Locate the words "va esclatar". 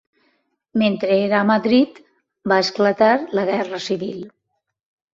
2.55-3.13